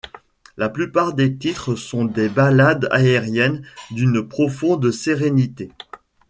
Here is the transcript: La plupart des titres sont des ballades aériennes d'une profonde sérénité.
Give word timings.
La 0.57 0.67
plupart 0.67 1.13
des 1.13 1.35
titres 1.37 1.75
sont 1.75 2.05
des 2.05 2.27
ballades 2.27 2.87
aériennes 2.91 3.61
d'une 3.91 4.27
profonde 4.27 4.89
sérénité. 4.89 5.69